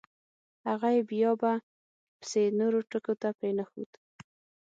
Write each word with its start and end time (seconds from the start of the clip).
هغه 0.67 0.87
یې 0.95 1.01
بیا 1.11 1.31
به… 1.41 1.53
پسې 2.19 2.41
نورو 2.59 2.79
ټکو 2.89 3.13
ته 3.21 3.27
پرېنښود. 3.37 3.91